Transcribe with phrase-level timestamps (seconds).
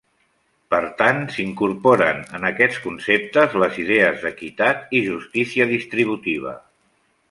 [0.73, 6.61] Per tant, s'incorporen, en aquest concepte, les idees d'equitat i justícia distributiva.